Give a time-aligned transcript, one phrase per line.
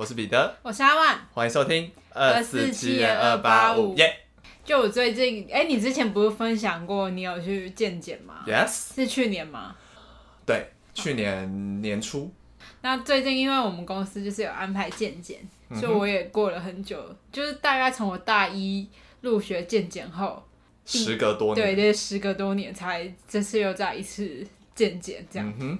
[0.00, 1.28] 我是彼得，我是阿万。
[1.34, 4.10] 欢迎收听二四七二八五耶
[4.64, 9.76] 就我最近，哎、你之前不是分享过你有去健检吗？，yes，是去年吗？
[10.46, 12.32] 对，去年年初，
[12.80, 18.88] 那最近因为我们公司就是有安排健检，嗯所以我也过了很久，就是大概从我大一
[19.20, 20.42] 入学健检后，
[20.86, 25.46] 时隔多对，年，这时隔多年才这次又再一次健检这样。
[25.58, 25.78] 嗯哼，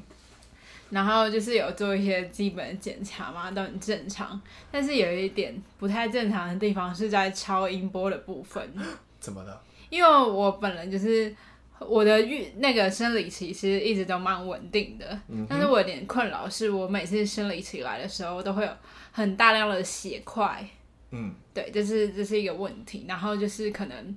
[0.91, 4.41] 然后就是有做一些基本的检查嘛，都很正常。
[4.71, 8.69] 但是有一点不太正常的地方是在超音波的部分，
[9.19, 9.61] 怎么了？
[9.89, 11.35] 因为我本人就是
[11.79, 18.71] 我的孕那个生理期其实一直都蛮稳定的，嗯但是我有点困扰是我每次生理期来的时候都会有
[19.13, 20.65] 很大量的血块，
[21.11, 24.17] 嗯，对，这是这是一个问题，然后就是可能。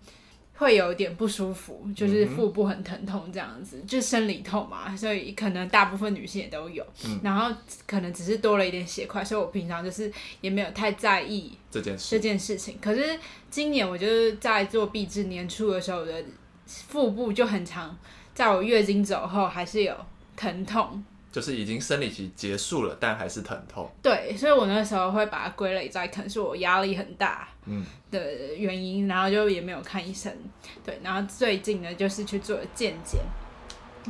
[0.55, 6.85] 会有点不舒服，就是腹部很疼痛这样子，就是生理痛嘛，所以可能大部分女性也都有。
[7.23, 7.54] 然后
[7.87, 12.77] 可能只是多了一点血块，所以我平常就是也没有太在意这这件事，件事情。
[12.79, 16.24] 可是今年我就是在做壁纸年初的时候，我的
[16.65, 17.98] 腹部就很长，
[18.34, 19.96] 在我月经走后还是有
[20.35, 21.04] 疼痛。
[21.34, 30.31] 就是已经生理期结束了，但还是疼痛，对，所以我那时候会把它归类在可能是我压力很大嗯的原因，然后就也没有看医生。
[30.85, 33.20] 对，然后最近呢就是去做了健检，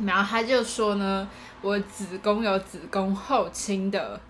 [0.06, 1.26] 然后他就说呢，
[1.62, 4.20] 我子宫有子宫后倾的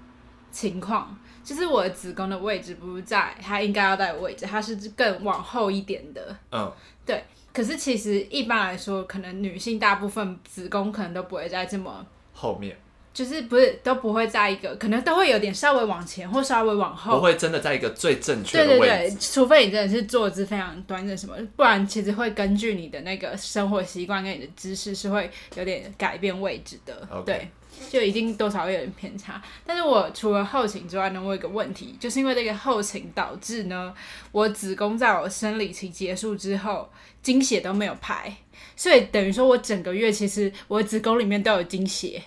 [0.53, 6.37] 情况，就是我的子宫的位置不是在它应该要在的位置，它是更往后一点的。
[6.53, 6.73] 嗯，
[7.05, 12.07] 对可是其实一般来说，可能女性大部分子宫可能都不会在这么。
[12.33, 12.77] 后面
[13.15, 27.09] 就是不是都不会在一个，可能都会有点稍微往前或稍微往后，不会真的在一个最正确对对的位置，对，除非你真的是坐姿非常端正什么，不然其实会根据你的那个生活习惯跟你的姿势是会有点改变位置的。
[27.25, 27.49] 对。
[27.91, 33.93] 就一定多少会有点偏差，但是我除了后倾之外呢，我有一个问题，就是因为这个后倾导致呢，
[34.31, 36.89] 我子宫在我生理期结束之后，
[37.21, 38.33] 经血都没有排，
[38.77, 42.23] 所以等于说我整个月其实我子宫里面都有经血，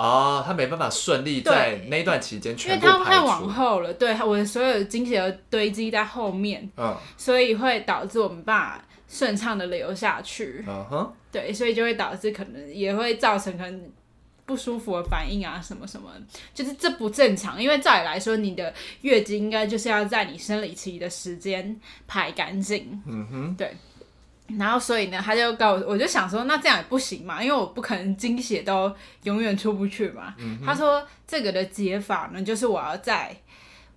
[0.00, 6.96] 哦，他没办法顺利在那段期间因为全部排它太往，后了，对我的所有的经血都堆积在后面，嗯。
[7.18, 13.90] 所以会导致我们办法顺畅的流下去，嗯哼，对，所以就会导致可能也会造成可能
[14.46, 16.10] 不舒服的反应啊，什么什么，
[16.54, 17.62] 就是这不正常。
[17.62, 18.72] 因为照理来说，你的
[19.02, 23.76] 月经应该就是要在你生理期的时间排干净，嗯哼，对。
[24.58, 28.94] 然后所以呢，他就告我，我就想说，那这样也不行嘛，因为我不可能经血都
[29.24, 30.34] 永远出不去嘛。
[30.64, 33.36] 他说这个的解法呢，就是我要在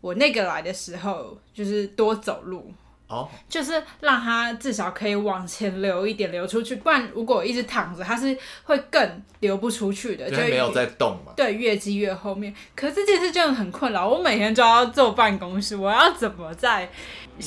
[0.02, 2.74] 我那个来的时候，就是多走路，
[3.14, 6.78] 哦，就是让它至少可以往前流一点，流出去。
[6.78, 12.54] 不然如果一直躺着，它是会更流不出去的，就没有在动嘛，对越积越后面。
[12.76, 16.90] 可是这件事真的很困扰，我每天都要坐办公室，我要怎么在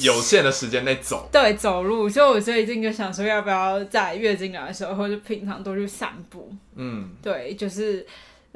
[0.00, 2.08] 有限的时间内走，对走路？
[2.08, 6.52] 所以我最近就想说，要不要在月经来的时候，或者平常多去散步？
[6.74, 8.06] 嗯，对，就是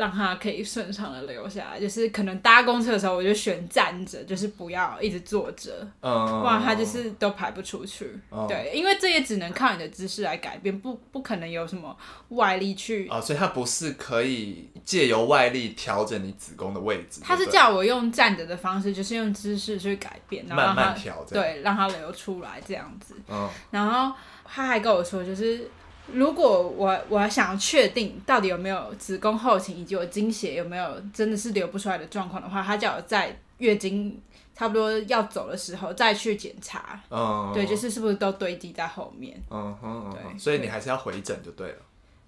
[0.01, 1.79] 让它可以顺畅的留下来。
[1.79, 5.87] 就是可能搭公车的时候，我就选站着，就是不要一直坐着。
[6.01, 8.19] 嗯，不然它就是都排不出去。
[8.31, 11.95] 哦对，因为这也只能靠你的姿势来改变，不不可能有什么
[12.31, 13.07] 外力去。
[13.09, 23.15] 啊、所以它不是可以借由外力调整你子宫的位置，他是叫我用站着的方式，就是用姿势去改变，然后让慢它对让它流出来这样子。
[23.29, 25.71] 嗯然后他还跟我说，就是
[26.13, 34.21] 如果我我想要确定到底有没有子宫后倾，以及我经血有没有真的是流不出来的状况的话，他叫我在月经
[34.55, 37.01] 差不多要走的时候再去检查。
[37.11, 39.41] 嗯，对，就是是不是都堆积在后面？
[39.51, 41.79] 嗯哼，嗯对，所以你还是要回诊就对了，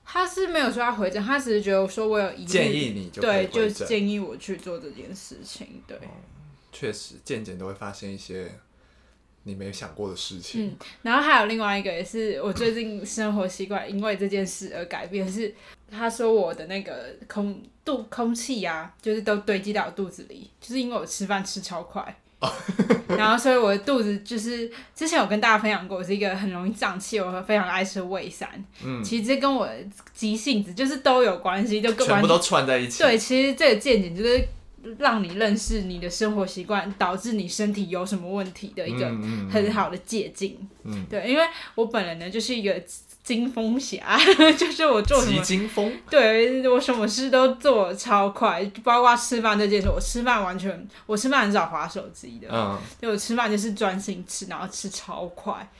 [0.04, 3.68] 他是没有说要回诊，他只是觉得说我有疑虑，建议你就对，就。
[3.68, 5.82] 建议我去做这件事情。
[5.86, 5.98] 对，
[6.72, 8.50] 确实，渐渐都会发现一些
[9.44, 10.66] 你没想过的事情。
[10.66, 15.54] 嗯，然后还有另外一个也是我最近生活习惯因为这件事而改变，是
[15.90, 22.16] 他说我的那个空肚空气啊，就是都堆积到我肚子里，就是因为我吃饭吃超快。
[23.06, 28.48] 然后，所以我的肚子就是之前有跟大家分享过，我是一个很容易胀气，我非常爱吃胃散。
[28.84, 29.72] 嗯，其实这跟我的
[30.12, 33.00] 急性子就是都有关系，就全部都串在一起。
[33.00, 34.44] 对，其实这个见解就是
[34.98, 39.06] 让你认识你的生活习惯，导致你身体有什么问题的一个
[39.50, 40.56] 很好的借鉴。
[40.84, 41.42] 嗯对，因为
[41.74, 42.82] 我本人呢就是一个
[43.22, 44.18] 金风侠，
[44.58, 55.70] 就是我做什么，金风，对我什么事都做超快，包括吃饭这件事，我吃饭完全，我吃饭很少划手机的，嗯，就我吃饭就是专心吃，然后吃超快。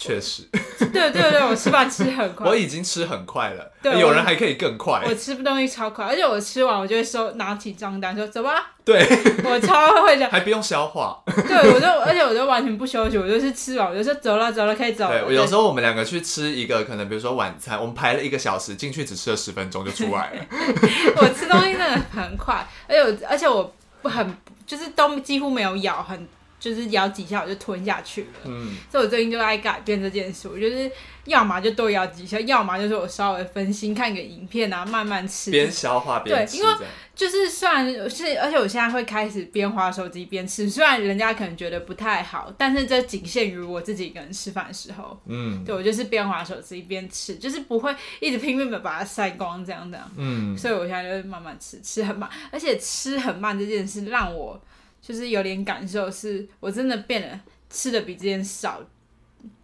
[0.00, 0.42] 确实，
[0.92, 5.14] 对对对，我吃饭吃很快我，已经吃很快了，对有人还可以更快我。
[5.14, 8.98] 吃东西超快，而且我吃完我就会收拿起账单说走吧， 对，
[9.44, 10.30] 我超会讲。
[10.30, 11.22] 还不用消化。
[11.26, 15.26] 对，我就而且我就完全不休息，我就是吃完我就说走了走了可以走了。
[15.26, 20.46] 对，有时候我们两个去吃一个，可能比如说晚餐，我们排了一个小时，进去只吃了十分钟就出来了。
[21.20, 23.70] 我吃东西真的很快，而且我而且我
[24.00, 24.34] 不很
[24.66, 26.26] 就是都几乎没有咬，很
[26.60, 28.28] 就是咬几下我就吞下去了。
[28.44, 30.88] 嗯，所以我最近就爱改变这件事，我就是
[31.24, 35.50] 要么就多咬几下，要么就是我稍微分心看个影片啊，慢慢吃。
[35.50, 36.74] 边消化边吃，对因为
[37.14, 45.20] 就是虽然是，而且我现在会开始边划手机边吃，虽然人家可能觉得不太好，但是这仅限于我自己一个人吃饭的时候。
[45.26, 50.10] 嗯对我就是边划手机边吃，就是不会一直拼命的把它塞光这样这样。
[50.16, 54.60] 嗯，所以我现在就是慢慢吃，吃很慢，而且吃很慢这件事让我
[55.02, 58.80] 就是有点感受，是我真的变得吃的比之前少，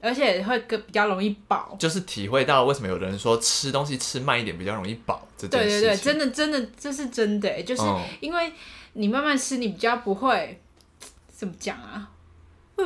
[0.01, 1.77] 而且会更比较容易饱。
[1.79, 8.53] 就是体会到为什么有的人说吃东西吃慢一点比较容易饱这件对对对，真的真的这是真的欸，就是嗯因为
[8.95, 10.61] 你慢慢吃，你比较不会
[11.29, 12.11] 怎么讲啊？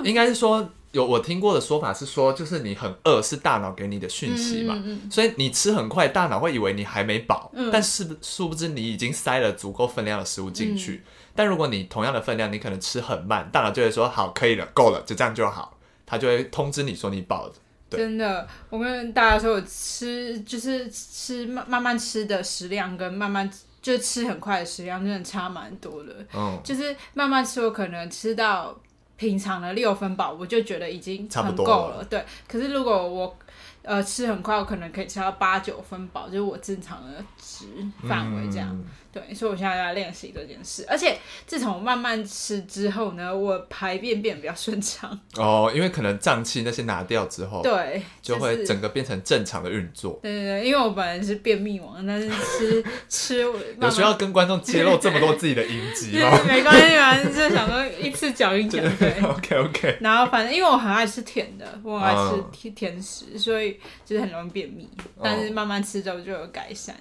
[0.05, 11.03] 应该是说有我听过的说法是说，就是你很饿是大脑给你的讯息嘛，嗯嗯嗯所以你吃很快，大脑会以为你还没饱，嗯但是殊不知你已经塞了足够分量的食物进嗯去。
[11.35, 17.53] 但如果你同样的分量，你可能吃很慢，大脑就会说好，可以了，够了，就这样就好，它就会通知你说你饱了。
[17.89, 23.49] 对真的，我跟大家说，我吃就是吃慢慢慢吃的食量跟慢慢
[23.81, 26.15] 就吃很快的食量真的差蛮多的。
[26.35, 28.79] 嗯，就是慢慢吃，我可能吃到
[29.21, 32.05] 平常的六分饱，我就觉得已经很够了了。
[32.05, 33.39] 对，可是如果我
[33.83, 37.67] 呃吃很快，我可能可以吃到八九分饱，就是我正常的值
[38.09, 38.71] 范围这样。
[38.71, 38.83] 嗯
[39.13, 45.19] 对，所以我现在在练习这件事，而且自从慢慢吃之后呢，我排便变得比较顺畅。
[45.37, 50.19] 哦，因为可能胀气那些拿掉之后，对，就会整个变成正常的运作。
[50.23, 53.45] 对对对，因为我本来是便秘王，但是吃 吃
[53.77, 59.11] 慢有需要跟观众揭露这么多自己的音迹 对吗没关系，反正就是想说一次讲一讲，对。
[59.21, 62.15] OK OK，然后反正因为我很爱吃甜的，我很爱
[62.55, 64.89] 吃甜食，所以就是很容易便秘。
[65.23, 66.95] 但是慢慢吃之后就有改善，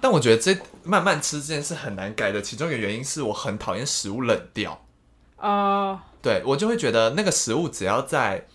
[0.00, 4.84] 但我觉得这慢慢吃这件事很难改的，其中一个原因是我很讨厌食物冷掉。
[5.36, 8.46] 哦，对我就会觉得那个食物只要在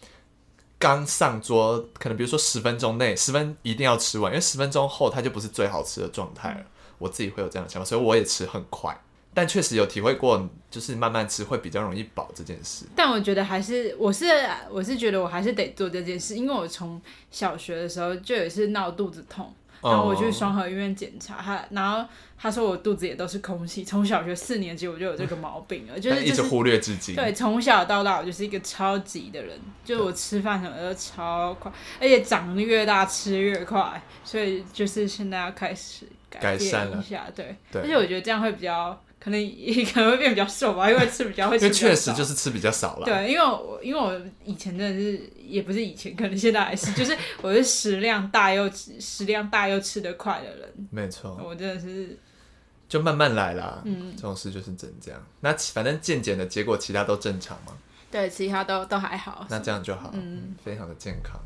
[0.78, 6.66] 刚上桌，可能比如说十分钟内，十分一定要吃完，因为十分钟后它就不是最好吃的状态了。
[6.98, 8.98] 我自己会有这样的想法，所以我也吃很快。
[9.34, 12.86] 但确实有体会过，就是慢慢吃会比较容易饱这件事。
[12.96, 14.26] 但我觉得还是，我是
[14.70, 19.52] 我是觉得我还是得做这件事，因为我从小学的时候就有一次闹肚子痛，
[19.84, 22.08] 然后我去哦双河医院检查，他然后
[22.38, 27.16] 他说我肚子也都是空气，从小学四年级我就有这个毛病了， 就是就是一直忽略至今。
[27.16, 43.06] 对，从小到大我就是一个超级的人，就我吃饭什么都超快，而且长得越大吃越快，所以就是现在要开始改改善一下，对，对而且我觉得这样会比较，可能也 可能会变比较瘦吧，因为吃比较会因为吃比较少确实就是吃比较少了。
[43.06, 52.20] 对，因为我因为我以前真的是也不是以前，可能现在还是，就是我是食量大又吃食量大又吃得快的人，没错，我真的是
[52.90, 53.82] 就慢慢来啦。
[53.86, 55.26] 嗯这种事就是真这样。
[55.40, 57.72] 那反正健检的结果，其他都正常嘛，
[58.12, 61.40] 对其他都都还好，那这样就好，嗯非常的健康。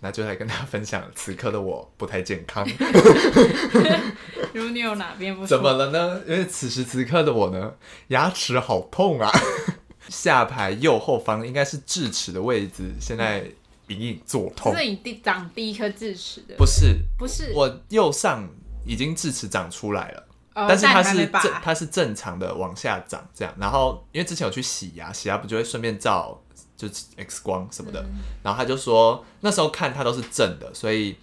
[0.00, 2.66] 那就来跟大家分享，此刻的我不太健康，
[4.52, 6.20] 如果你有哪边不怎么了呢？
[6.26, 7.74] 因为此时此刻的我呢，
[8.08, 9.30] 牙齿好痛啊，
[10.08, 13.44] 下排右后方应该是智齿的位置，现在
[13.88, 14.76] 隐隐作痛。
[14.76, 18.48] 是你第长第一颗智齿的，不是，不是，我右上
[18.84, 20.22] 已经智齿长出来了。
[20.54, 26.40] 哦但是它是正它是正常的往下长这样，然后因为之前有去洗牙，洗牙不就会顺便照
[26.76, 28.04] 就是 X 光什么的，
[28.42, 31.16] 然后他就说那时候看他都是正的，所以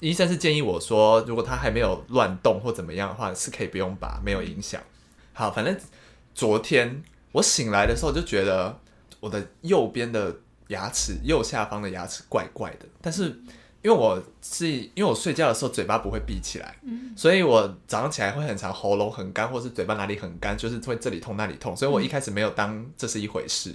[0.00, 4.80] 医生是建议我说，如果他还没有乱动或怎么样的话，是可以不用拔，没有影响。
[5.32, 5.76] 好，反正
[6.34, 8.78] 昨天我醒来的时候就觉得
[9.20, 10.36] 我的右边的
[10.68, 13.24] 牙齿右下方的牙齿怪怪的，但是
[13.82, 16.76] 因为我是因为我睡觉的时候嘴巴不会闭起来，
[17.16, 23.74] 所以我早上起来会很常喉咙很干，或是嘴巴哪里很干，就是会这里痛那里痛，所以我一开始没有当这是一回事。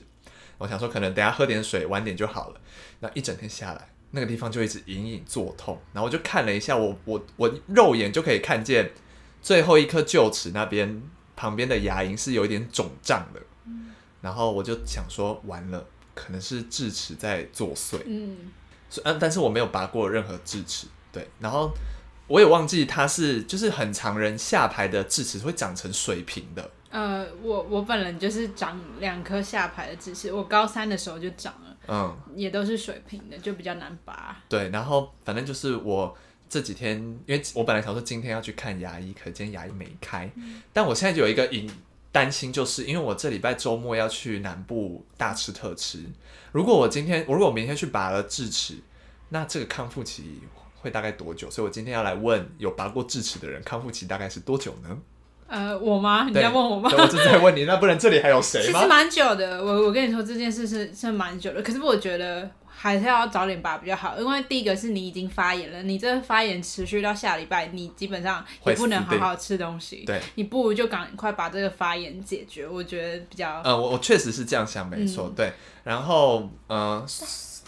[0.58, 2.62] 我想说可能等下喝点水晚点就好了。
[3.00, 8.92] 那一整天下来，那个地方就一直隐隐作痛，然后我就看了一下，我我我肉眼就可以看见
[9.42, 11.02] 最后一颗臼齿那边
[11.36, 13.42] 旁边的牙龈是有一点肿胀的，
[14.22, 15.86] 然后我就想说完了，
[16.16, 18.00] 可能是智齿在作祟。
[18.06, 18.52] 嗯，
[18.90, 21.72] 所嗯，但是我没有拔过任何智齿，对，然后
[22.28, 34.41] 我也忘记它是就是很常人下排的智齿会长成水平的，呃，我我本人就是长两颗下排的智齿，我高三的时候就长了，嗯，也都是水平的，就比较难拔。
[34.48, 36.17] 对，然后反正就是我
[36.50, 40.32] 这几天，因为我本来想说今天要去看牙医，可是今天牙医没开，
[40.72, 41.70] 但我现在就有一个隐
[42.12, 46.03] 担心，就是因为我这礼拜周末要去南部大吃特吃，
[46.53, 48.75] 如果我今天，如果我明天去拔了智齿，
[49.29, 50.39] 那这个康复期
[50.77, 51.51] 会大概多久？
[51.51, 54.98] 所以我今天要来问有拔过智齿的人，康复期大概是多久呢？
[55.48, 56.25] 呃，我吗？
[56.27, 56.89] 你在问我吗？
[56.89, 58.66] 对我正在问你，那不然这里还有谁吗？
[58.66, 73.62] 其实蛮久的，我我跟你说这件事是是蛮久的，可是我觉得还是要早点拔比较好，因为第一个是你已经发炎了，你这个发炎持续到下礼拜，你基本上也不能好好吃东西，对，你不如就赶快把这个发炎解决，我觉得比较。
[73.63, 75.51] 呃，我我确实是这样想，没嗯错，对。
[75.84, 77.06] 然后，呃，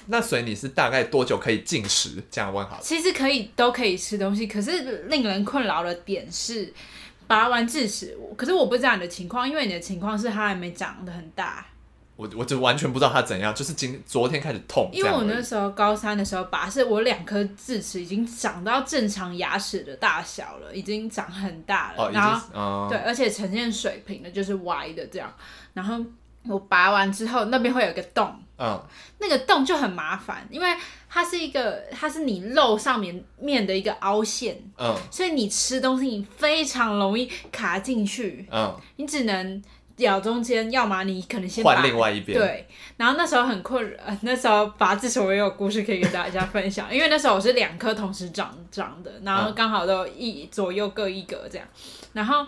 [0.08, 2.22] 那所以你是大概多久可以进食？
[2.30, 2.82] 这样问好了。
[2.84, 6.74] 其实可以都可以吃东西，可是令人困扰的点是，
[7.30, 11.64] 拔完智齿，可是我不知道你的情况，因为你的情况是它还没长得很大，
[12.16, 25.32] 我我就完全不知道它怎样，就是今昨天开始痛，因为我那时候高三的时候拔，是我两颗智齿已经长到正常牙齿的大小了，已经长很大了，哦，已然后经是嗯，对，而且呈现水平的，就是歪的这样。
[25.74, 26.04] 然后
[26.48, 28.82] 我拔完之后，那边会有一个洞，嗯，
[29.20, 30.76] 那个洞就很麻烦，因为
[31.10, 34.96] 它是一个，它是你肉上面面的一个凹陷，嗯。
[35.10, 39.62] 所以你吃东西你非常容易卡进去，嗯，你只能
[39.98, 51.68] 咬中间，要么你可能先拔换另外一边，，对，然后那时候很困，呃那时候拔智齿我也有故事可以跟大家分享，因为那时候我是两颗同时长长的，然后刚好都一左右各一格这样，
[52.14, 52.46] 然后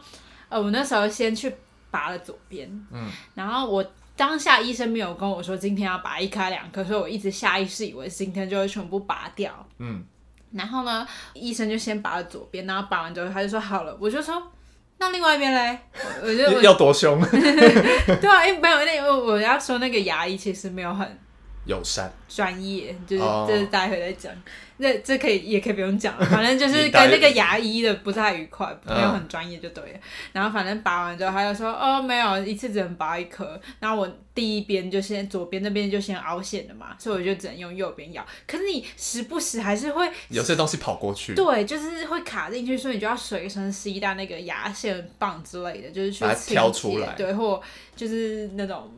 [0.49, 1.53] 呃我那时候先去
[1.89, 3.83] 拔了左边，嗯，然后我
[4.21, 10.03] 当下医生没有跟我说今天要拔一颗两颗，所以我一直下意识以为今天就会全部拔掉，嗯，
[10.51, 14.51] 然后呢，医生就先拔了左边，然后拔完之后他就说好了，我就说。
[14.99, 15.79] 那另外一边嘞，
[16.21, 21.19] 我我就我要多凶， 对啊，因为没有那个我要说那个牙医其实没有很
[21.65, 24.33] 友善，专业，就是哦这是待会再讲。
[24.77, 29.99] 那这可以也可以不用讲了，反正就是 跟那个牙医的不太愉快，嗯没有很专业就对了。
[30.31, 33.61] 然后反正拔完之后，他就说哦没有，一次只能拔一颗。
[33.79, 38.25] 然后我第一边就先左边那边就先凹陷了嘛，所以我就只能用右边咬。
[38.47, 47.61] 可是你时不时还是会有些东西跑过去，对，就是会卡进去，所以你就要随身携带那个牙线棒之类的，就是去挑出来对，或
[47.95, 48.91] 就是那种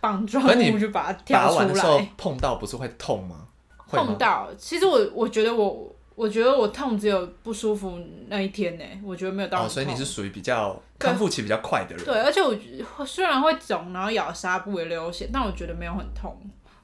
[0.00, 2.08] 棒状物就把它拔挑出完的时候来。
[2.16, 3.46] 碰到不是会痛吗？
[3.88, 16.36] 碰到，其实我我觉得我我觉得我痛只有不舒服那一天呢，我觉得没有到哦，所以你是属于比较对康复期比较快的人，对，而且我虽然会肿，然后咬纱布也流血，但我觉得没有很痛。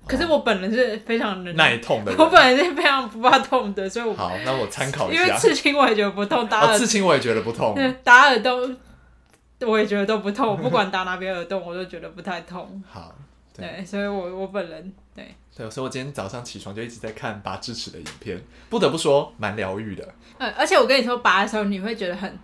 [0.09, 2.13] 可是哦我本人是非常能，耐痛的。
[2.17, 5.37] 我本人是非常不怕痛的，所以我好，那我参考一下因为下。
[5.39, 7.75] 刺青我也觉得不痛，打哦，耳刺青我也觉得不痛。
[7.75, 8.77] 对， 打耳洞，
[9.61, 10.49] 我也觉得都不痛。
[10.49, 12.83] 我 不管打哪边耳洞，我都觉得不太痛。
[12.89, 13.15] 好，
[13.55, 20.07] 对对，所以我我本人对，对，所以我今天早上起床就一直在看拔智齿的影片，不得不说蛮疗愈的。
[20.39, 22.39] 呃，而且我跟你说，拔的时候你会觉得很，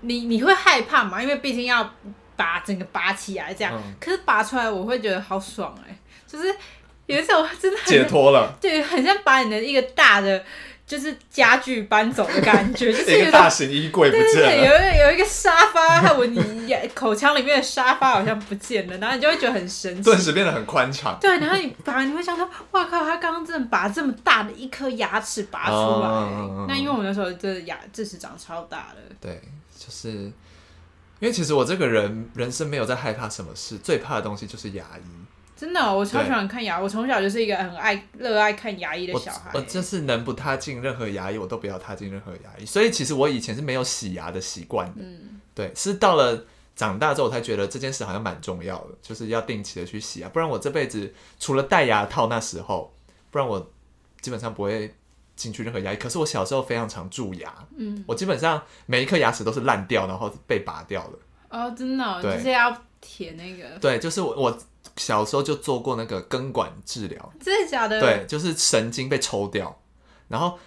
[0.00, 1.22] 你你会害怕嘛？
[1.22, 1.88] 因为毕竟要
[2.34, 5.96] 拔整个拔起来这样，嗯可是拔出来我会觉得好爽哎、
[6.26, 6.52] 就是
[7.06, 10.44] 有一种真的很解脱了，对，很像把你的一个大的
[10.86, 14.56] 就是家具搬走的感觉， 就是一个大型衣柜不见了。
[14.56, 20.16] 有一有一个沙发，还有你眼口腔里面的沙发好像不见了，然后你就会觉得很神奇顿。
[20.16, 21.18] 时变得很宽敞。
[21.20, 29.42] 对，然后你拔，你会想说，哇靠，他刚刚真的把这么大的一颗牙齿拔出来、那因为我那时候真的牙智齿长超大的，对，
[29.76, 30.08] 就是
[31.18, 35.25] 因为其实我这个人人生没有在害怕什么事，最怕的东西就是牙医。
[35.56, 39.60] 真的哦、我超喜欢看牙，我从小就是一个很爱热爱看牙医的小孩我。
[39.62, 42.66] 就是能不踏进任何牙医，我都不要踏进任何牙医。
[42.66, 45.00] 所以其实我以前是没有洗牙的习惯的。
[45.02, 46.44] 嗯，对，是到了
[46.74, 52.94] 长大之后，我才觉得这件事好像蛮重要的，就是要定期的去洗牙，不然我这辈子除了戴牙套那时候，
[53.30, 53.72] 不然我
[54.20, 54.94] 基本上不会
[55.36, 55.96] 进去任何牙医。
[55.96, 61.18] 可是我小时候非常常蛀牙，嗯，我基本上每一颗牙齿都是烂掉，然后被拔掉的。
[61.48, 64.58] 哦，真的哦、就是要舔那个，对，就是我我
[64.96, 68.00] 小时候就做过那个根管治疗，真的假的？
[68.00, 69.80] 对，就是神经被抽掉，
[70.28, 70.58] 然后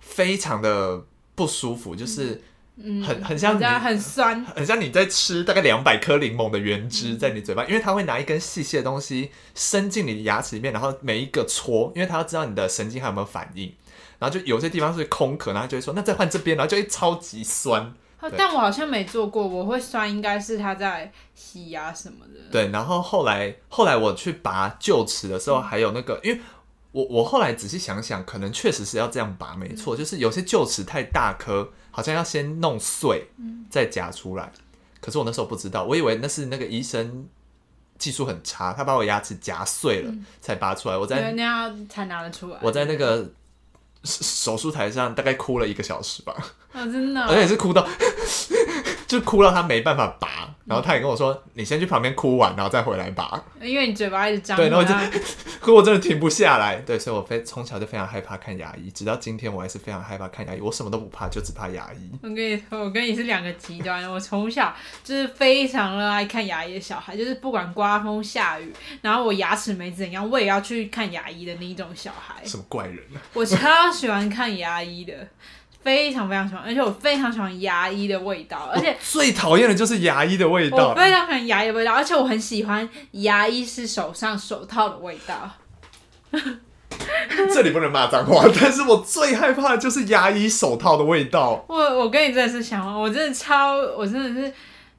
[0.00, 2.42] 非常的不舒服，就是
[2.76, 13.72] 嗯，很很像很酸，很像你在吃大概两百颗柠檬的原汁在你嘴巴，因为它会拿一根细细的东西伸进你的牙齿里面，然后每一个戳，因为他要知道你的神经还有没有反应，
[14.18, 17.94] 然后就有些地方是空壳，然后就会说那再换这边，然后就会超级酸，
[18.28, 22.40] 哦但我好像没做过，我会酸，应该是他在洗牙什么的。
[22.50, 26.40] 对，然后后来后来我去拔臼齿的时候，还有那个，因为
[26.92, 33.28] 我我后来仔细想想，可能确实是要这样拔，没错，就是有些臼齿太大颗，好像要先弄碎，
[33.70, 34.50] 再夹出来。
[35.00, 37.28] 可是我那时候不知道，我以为那是那个医生
[37.98, 40.96] 技术很差，他把我牙齿夹碎了、才拔出来。
[40.96, 42.58] 我在，那样才拿得出来。
[42.62, 43.30] 我在那个
[44.02, 46.34] 手手术台上大概哭了一个小时吧，
[46.76, 47.86] 哦，真的，而且是哭到
[49.08, 53.42] 就哭到他没办法拔，然后他也跟我说：“你先去旁边哭完，然后再回来拔。
[53.62, 55.10] 因为你嘴巴一直张对然后开啊，
[55.60, 60.60] 可我真的停不下来，对，所以我非从小就非常害怕看牙医，直到今天我还是非常害怕看牙医。
[60.60, 62.10] 我什么都不怕，就只怕牙医。
[62.20, 64.10] 我跟你说，我跟你是两个极端。
[64.10, 72.44] 我从小就是非常热爱看牙医的小孩，就是不管刮风下雨，然后我牙齿没怎样，我也要去看牙医的那一种小孩。
[72.44, 73.22] 什么怪人啊？
[73.34, 75.28] 我超喜欢看牙医的，
[75.86, 80.92] 非常非常喜欢，而且我非常喜欢牙医的味道，而且最讨厌的就是牙医的味我道。
[80.96, 85.48] 非常喜欢牙医的味道，而且我很喜欢牙医是手上手套的味道。
[87.54, 91.64] 这里不能骂脏话，但是我最害怕的就是牙医手套的味道。
[91.70, 94.52] 我我跟你真的是相反，我真的超，我真的是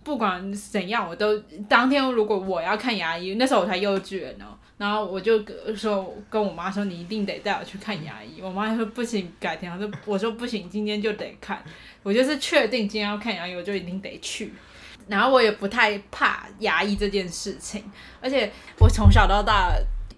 [0.05, 8.41] 不管怎样，我都当天如果我要看牙医，那时候我才幼稚园哦、然后我就跟说跟我妈说，你一定得带我去看牙医。
[8.41, 9.71] 我妈说不行，改天。
[9.71, 11.63] 我说我说不行，今天就得看。
[12.03, 14.53] 我就是确定今天要看牙医，我就一定得去。
[15.07, 17.83] 然后我也不太怕牙医这件事情，
[18.21, 19.73] 而且我从小到大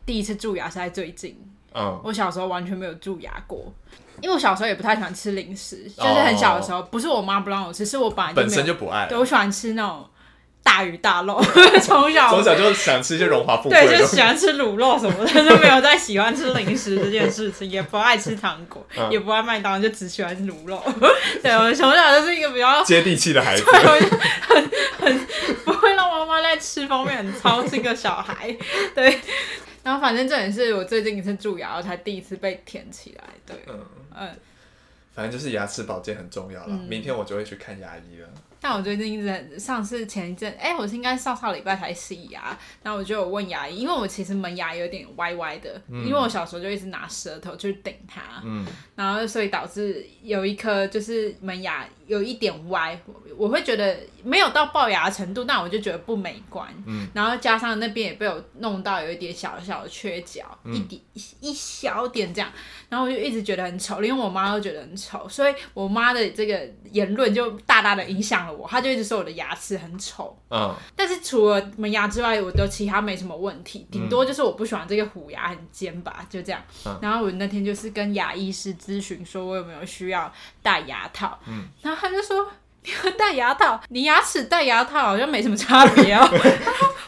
[0.05, 1.37] 第一次蛀牙是在最近。
[1.73, 3.71] 嗯，我小时候完全没有蛀牙过，
[4.21, 8.49] 因为我小时候也不太喜欢吃零食，就是很小的时候，不是我妈不让我吃，是我本来就本。
[8.49, 10.03] 身就不爱对，，我喜欢吃那种
[10.63, 11.41] 大鱼大肉，
[11.81, 20.81] 从小从小就想吃一些荣华富贵对，就喜欢吃卤肉什么的，就没有再喜欢吃零食这件事情，也不爱吃糖果，嗯也不爱麦当劳，就只喜欢卤肉。
[21.41, 23.63] 对，我从小就是一个比较接地气的孩子。
[23.69, 24.07] 对，我就
[24.47, 25.27] 很很
[25.65, 28.55] 不会让妈妈在吃方面很操心的小孩，
[28.93, 29.19] 对。
[29.81, 33.79] 然后反正这也是我最近一次蛀牙，我才第一次被填起来，对，嗯，
[34.19, 34.29] 嗯。
[35.15, 36.77] 反正就是牙齿保健很重要了。
[36.87, 38.27] 明天我就会去看牙医了。
[38.61, 61.01] 但我最近一直很上次前一阵，哎、我是应该上上礼拜才洗牙，然后我就有问牙医，因为我其实门牙有点歪歪的，因为我小时候就一直拿舌头去顶它，嗯，然后所以导致有一颗就是门牙有一点歪，我我会觉得没有到龅牙的程度，但我就觉得不美观，嗯，然后加上那边也被我弄到有一点小小的缺角，一点
[61.39, 62.51] 一小点这样，
[62.89, 70.35] 然后我就一直觉得很丑，连我妈都觉得很丑，所以我妈的这个言论就大大的影响了我，他就一直说我的牙齿很丑。
[70.49, 76.61] 嗯，但是除了门牙之外，我都其他没什么问题，顶多就是我不喜欢这个虎牙很尖吧，就这样。
[76.85, 80.31] 嗯然后我那天就是跟牙医师咨询，说我有没有需要
[80.63, 82.47] 戴牙套，嗯然后他就说。
[82.81, 86.25] 你要戴牙套，你牙齿戴牙套好像没什么差别哦。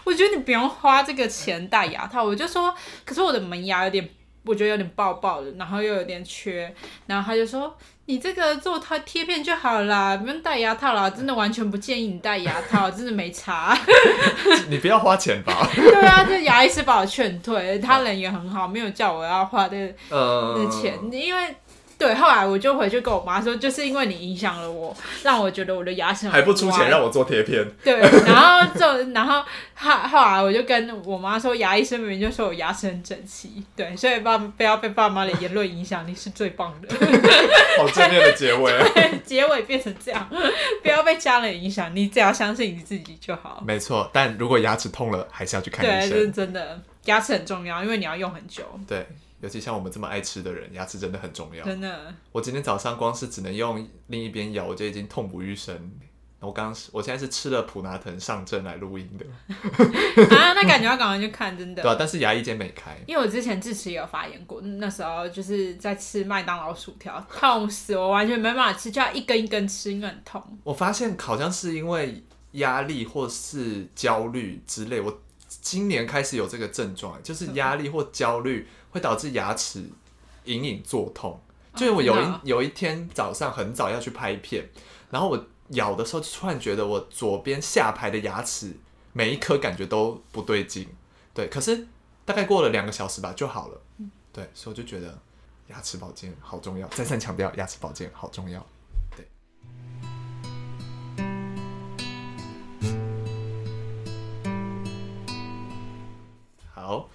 [0.03, 2.21] 我觉得你不用花这个钱戴牙套。
[2.25, 2.75] 我就说，
[3.05, 4.07] 可是我的门牙有点，
[4.43, 6.75] 我觉得有点爆爆的，然后又有点缺。
[7.07, 7.73] 然后他就说，
[8.11, 11.09] 你这个做套贴片就好啦，不用戴牙套啦。
[11.09, 13.73] 真的完全不建议你戴牙套，真的没差。
[14.67, 15.65] 你不要花钱吧。
[15.73, 21.55] 对啊，这牙医师把我劝退，他人也很好，没有叫我要花这个嗯，的钱，因为。
[22.01, 27.63] 对，后来我就回去跟我妈说，就是因为你影响了我，让我觉得我的牙齿很还不出钱歪让我做贴片。
[27.83, 29.43] 对，然后就然后
[29.75, 36.87] 后后来我就跟我妈说，牙医生明明就说我牙齿很整齐，对，所以爸不要被爸妈的言论影响，你是最棒的。
[37.77, 38.87] 好正面的结尾啊。
[39.23, 40.27] 结尾变成这样，
[40.81, 43.63] 不要被家人影响，你只要相信你自己就好。
[43.63, 46.33] 没错，但如果牙齿痛了，还是要去看医对，这是生。
[46.33, 49.05] 真的，牙齿很重要，因为你要用很久，对，
[49.41, 51.65] 尤其像我们这么爱吃的人，牙齿真的很重要。
[51.65, 52.13] 真的。
[52.31, 55.91] 我今天早上光是只能用另一边咬，我就已经痛不欲生。
[56.39, 59.23] 我刚，我现在是吃了普拿疼上阵来录音的，
[60.35, 61.83] 啊，那感觉要赶快去看，真的。
[61.83, 70.43] 对啊，但是牙医间没开，因为我之前智齿也有发炎过，那时候就是在吃麦当劳薯条，痛死我，完全没办法吃，就要一根一根吃，因为很痛。
[70.63, 72.23] 我发现好像是因为
[72.53, 75.21] 压力或是焦虑之类，我
[75.59, 79.83] 今年开始有这个症状，就是压力或焦虑会导致牙齿
[80.45, 81.39] 隐隐作痛。
[81.75, 84.69] 就是我有一、有一天早上很早要去拍片，
[85.09, 88.73] 然后我咬的时候，就突然觉得我左边下排的牙齿
[89.13, 90.87] 每一颗感觉都不对劲，
[91.33, 91.87] 对，可是
[92.25, 93.81] 大概过了两个小时吧就好了，
[94.33, 95.17] 对，所以我就觉得
[95.67, 98.65] 牙齿保健好重要，再三强调牙齿保健好重要。
[106.91, 107.09] 好，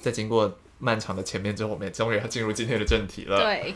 [0.00, 3.38] 在经过漫长的前面之后，我们也终于要进入今天的正题了。
[3.38, 3.74] 对，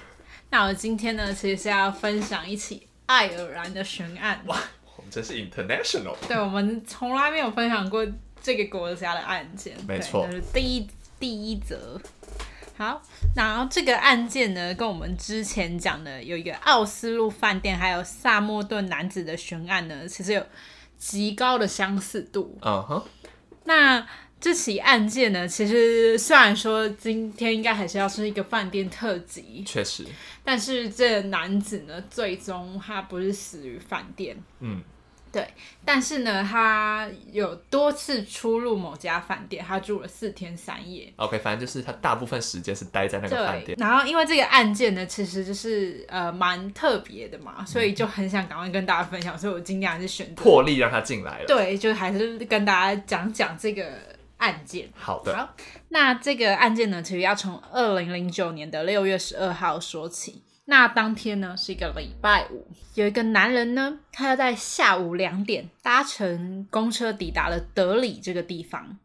[0.48, 4.42] 那我今天呢，其实是要分享一起爱尔兰的悬案。
[4.46, 4.56] 哇，
[4.96, 6.16] 我们真是 international。
[6.26, 8.06] 对，我们从来没有分享过
[8.40, 9.76] 这个国家的案件。
[9.86, 10.88] 对没错就是第一
[11.20, 12.00] 第一则。
[12.78, 13.02] 好，
[13.36, 20.46] 然后这个案件呢，跟我们之前讲的有一个奥斯陆饭店，还有萨默顿男子的悬案呢，其实有
[20.96, 22.58] 极高的相似度。
[22.62, 23.04] 嗯哼，
[23.64, 24.06] 那
[24.42, 30.05] 这起案件呢，其实虽然说今天应该还是要是一个饭店特辑，确实，
[30.42, 34.83] 但是这男子呢，最终他不是死于饭店，嗯，
[35.31, 35.46] 对，
[35.85, 41.12] 但是呢，他有多次出入某家饭店，他住了四天三夜。
[41.16, 51.46] OK，反正就是他大部分时间是待在那个饭店，，然后因为这个案件呢，其实就是呃蛮特别的嘛，所以就很想赶快跟大家分享，所以我尽量还是选择破例让他进来了。
[51.46, 53.85] 对，就还是跟大家讲讲这个
[54.42, 54.90] 案件。
[54.94, 55.55] 好的，好，
[55.90, 60.42] 那这个案件呢，其实要从二零零九年的六月十二号说起。
[60.64, 68.98] 那当天呢是一个礼拜五，有一个男人呢，他要在下午两点搭乘公车抵达了德里这个地方。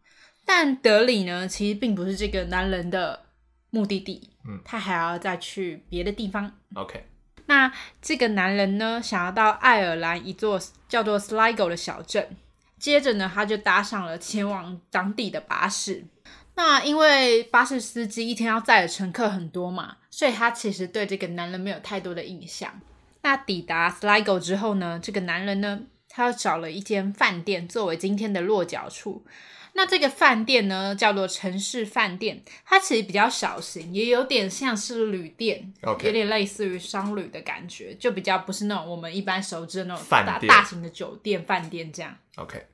[0.45, 3.25] 但德里呢，其实并不是这个男人的
[3.69, 6.51] 目的地，嗯，他还要再去别的地方。
[6.75, 7.03] OK，
[7.47, 7.71] 那
[8.01, 12.37] 这个男人呢，想要到爱尔兰一座叫做 Sligo 的小镇，
[12.79, 16.05] 接着呢，他就搭上了前往当地的巴士。
[16.55, 22.81] 那因为巴士司机一天要载的乘客很多嘛，所以他其实对这个男人没有太多的印象。
[23.21, 29.25] 那抵达 Sligo 之后呢，这个男人呢，他又找了一间饭店作为今天的落脚处。
[29.77, 42.17] 那这个饭店呢，叫做城市饭店，它其实比较小型，也有点像是旅店有点类似于商旅的感觉，就比较不是那种我们一般熟知的那种大大型的酒店、饭店这样。
[42.37, 42.65] OK，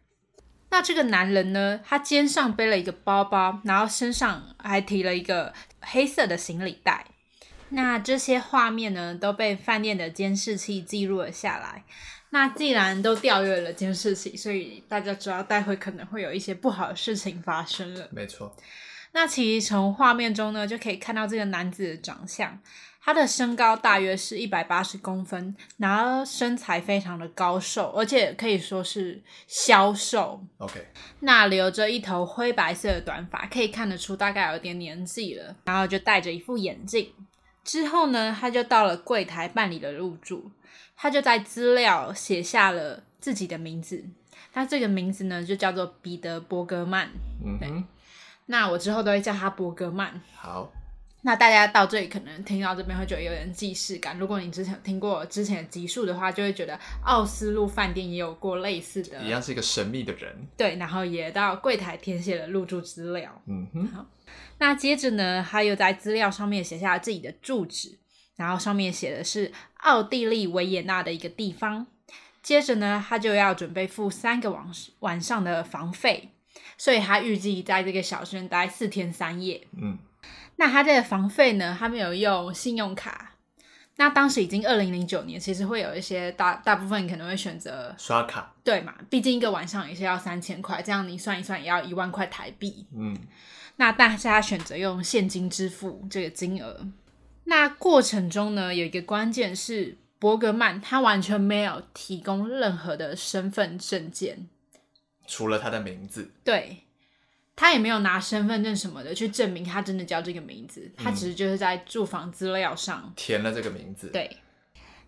[0.69, 7.07] 那这个男人呢，他肩上背了一个包包，然后身上还提了一个黑色的行李袋。
[7.67, 11.83] 那这些画面呢，都被饭店的监视器记录了下来。
[12.33, 18.07] 那既然都调阅了监视器，所以大家知道待会可能会有一些不好的事情发生了。
[18.11, 18.51] 没错，
[19.11, 22.59] 那其实从画面中呢，就可以看到这个男子的长相，
[22.99, 30.43] 他的身高大约是一百八十公分，然后身材非常的高瘦，而且可以说是消瘦。
[30.57, 30.87] OK，
[31.19, 35.55] 那留着一头灰白色的短发，可以看得出大概有点年纪了。
[35.65, 37.13] 然后就戴着一副眼镜。
[37.63, 40.51] 之后呢，他就到了柜台办理了入住。
[40.95, 44.03] 他就在资料写下了自己的名字。
[44.51, 47.09] 他这个名字呢，就叫做彼得·伯格曼。
[47.43, 47.83] 嗯哼，
[48.45, 50.21] 那我之后都会叫他伯格曼。
[50.35, 50.71] 好，
[51.23, 54.19] 那大家到这里可能听到这边会觉得有点既视感。
[54.19, 60.47] 如果你之前有听过之前的集数的话，就会觉得奥斯陆饭店也有过类似的，一样是一个神秘的人。
[60.55, 63.41] 对，然后也到柜台填写了入住资料。
[63.47, 64.05] 嗯哼，好
[64.59, 67.97] 那接着呢，他又在资料上面写下了自己的住址，
[68.35, 71.87] 然后上面写的是奥地利维也纳的一个地方。
[72.41, 74.65] 接着呢，他就要准备付三个晚
[74.99, 76.31] 晚上的房费，
[76.77, 79.65] 所以他预计在这个小镇待四天三夜。
[79.81, 79.97] 嗯，
[80.57, 83.31] 那他这个房费呢，他没有用信用卡。
[83.95, 88.53] 那当时已经二零零九年，其实会有一些大大部分可能会选择刷卡。
[88.63, 92.87] 对嘛，毕竟一个晚上也是要三千块，这样你算一算也要一万块台币。
[92.93, 93.15] 嗯，
[93.75, 96.85] 那大家选择用现金支付这个金额。
[97.45, 104.47] 那过程中呢，有一个关键是伯格曼他完全没有提供任何的身份证件，
[105.27, 106.31] 除了他的名字。
[106.43, 106.79] 对
[107.55, 114.37] 他也没有拿身份证什么的去证明他真的叫这个名字，他只是就是在住房资料上填了这个名字。，对，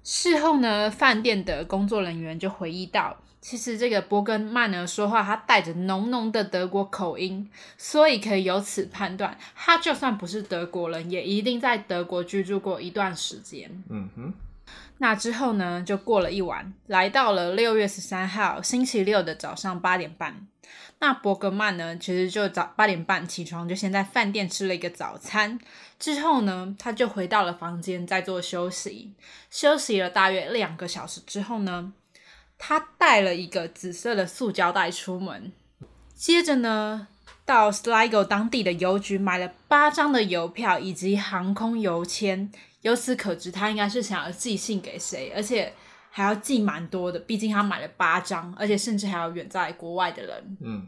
[0.03, 13.69] 事后呢，饭店的工作人员就回忆到，其实这个伯格曼呢说话，他带着浓浓的德国口音，所以可以由此判断，他就算不是德国人，也一定在德国居住过一段时间。
[13.87, 14.33] 嗯哼，
[14.97, 20.47] 那之后呢，就过了一晚，来到了六月十三号星期六的早上八点半。
[20.97, 25.59] 那伯格曼呢，其实就早八点半起床，就先在饭店吃了一个早餐。
[25.99, 29.13] 之后呢，他就回到了房间，在做休息。
[29.51, 31.93] 休息了大约两个小时之后呢，
[32.57, 35.51] 他带了一个紫色的塑胶袋出门。
[36.13, 37.07] 接着呢，
[37.45, 42.51] 到 Sligo 当地的邮局买了八张的邮票以及航空邮签。
[42.81, 45.73] 由此可知，他应该是想要寄信给谁，而且
[46.11, 47.19] 还要寄蛮多的。
[47.19, 50.57] 毕竟他买了八张，而且甚至还有远在国外的人。
[50.61, 50.87] 嗯，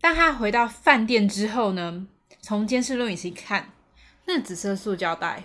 [0.00, 2.06] 当他回到饭店之后呢，
[2.40, 3.70] 从监视录影器看，
[4.26, 5.44] 那紫色塑胶袋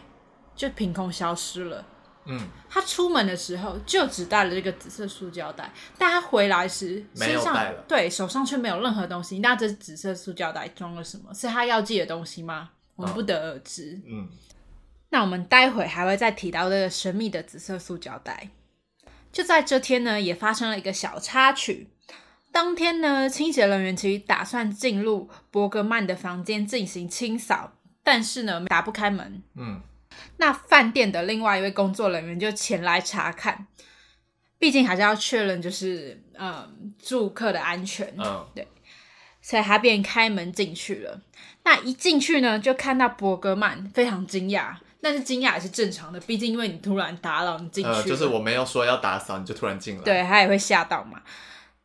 [0.55, 1.85] 就凭空消失了。
[2.25, 7.55] 嗯，他出门的时候就只带了这个紫色塑胶袋，但他回来时身上
[7.87, 9.39] 对手上却没有任何东西。
[9.39, 11.33] 那这紫色塑胶袋装了什么？
[11.33, 12.69] 是他要寄的东西吗？
[12.95, 13.99] 我们不得而知。
[14.07, 14.29] 嗯，
[15.09, 18.49] 那我们待会还会再提到这个神秘的紫色塑胶袋。
[19.31, 21.89] 就在这天呢，也发生了一个小插曲。
[22.51, 29.41] 当天呢，清洁人员其实打算进入伯格曼的房间进行清扫，但是呢，打不开门。
[29.55, 29.81] 嗯，
[30.37, 33.67] 那饭店的另外一位工作人员就前来查看，
[34.57, 38.13] 毕竟还是要确认就是嗯住客的安全。
[38.17, 38.45] 嗯，
[39.41, 41.21] 所以他便开门进去了。
[41.63, 44.75] 那一进去呢，就看到伯格曼，非常惊讶。
[45.01, 50.03] 但是惊讶也是正常的，毕竟因为你突然打扰你进去、呃，就是我没有说要打扫，你就突然进来。
[50.03, 51.21] 对他也会吓到嘛。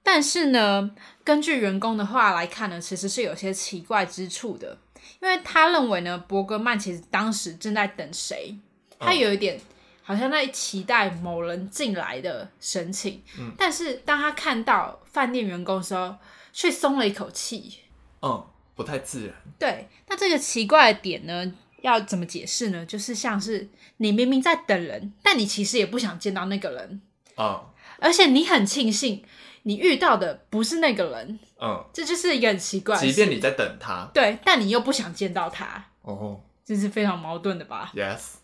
[0.04, 0.88] 但是呢，
[1.24, 4.78] 根据员工的话来看呢，其实是有些奇怪之处的，
[5.20, 8.56] 因为他认为呢，伯格曼其实当时正在等谁，
[8.98, 9.60] 他有一点
[10.02, 13.22] 好像在期待某人进来的神情。
[13.38, 16.14] 嗯但是当他看到饭店员工的时候，
[16.52, 17.80] 却松了一口气。
[18.22, 19.34] 嗯，不太自然。
[19.58, 21.52] 对，那这个奇怪的点呢，
[21.82, 22.86] 要怎么解释呢？
[22.86, 27.00] 就是像是你明明在等人，但你其实也不想见到那个人，
[27.36, 27.64] 嗯
[28.00, 29.24] 而且你很庆幸
[29.64, 33.08] 你遇到的不是那个人，嗯，这就是一个很奇怪的事。
[33.08, 38.34] 即便你在等他，对，但你又不想见到他，哦这是非常矛盾的吧？，yes，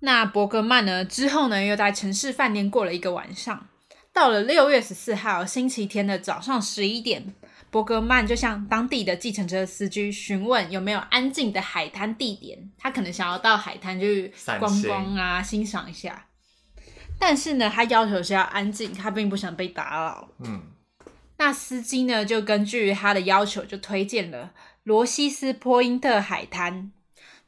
[0.00, 1.04] 那伯格曼呢？
[1.04, 3.68] 之后呢，又在城市饭店过了一个晚上。
[4.12, 7.34] 到了六月十四号星期天的早上十一点，
[7.70, 16.26] 伯格曼就向当地的计程车司机询问有没有安静的海滩地点，他可能想要到海滩去观光啊，欣赏一下。
[17.18, 20.28] 但是呢，他要求是要安静，他并不想被打扰。
[20.40, 20.60] 嗯
[21.44, 24.52] 那司机呢，就根据他的要求，就推荐了
[24.84, 26.92] 罗西斯波因特海滩。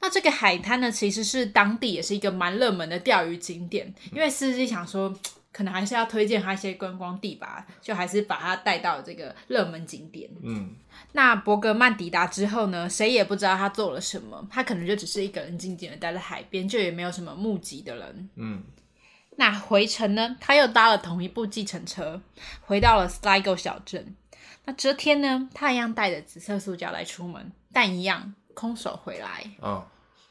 [0.01, 5.17] 那这个海滩呢，其实是当地也是一个蛮热门的钓鱼景点，因为司机想说，
[5.53, 10.29] 可能还是要推荐他一些观光地吧，就还是把他带到这个热门景点。
[10.43, 10.73] 嗯
[11.13, 18.29] 那伯格曼抵达之后呢，谁也不知道他做了什么，他可能就只是一个人静静的待在海边，就也没有什么目击的人。
[18.35, 18.61] 嗯
[19.37, 22.21] 那回程呢，他又搭了同一部计程车，
[22.63, 24.15] 回到了 Sligo 小镇。
[24.65, 29.51] 那这天呢，他一样带着紫色塑胶袋出门，但一样空手回来。
[29.63, 29.85] 嗯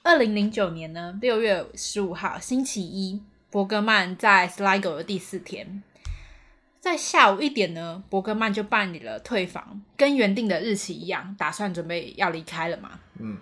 [0.05, 5.81] 二零零九年呢，六月十五号星期一，伯格曼在 Sligo 的第四天，
[6.81, 12.99] 在下午一点呢，伯格曼就办理了退房，跟原定的日期一样，打算准备要离开了嘛。
[13.19, 13.37] 嗯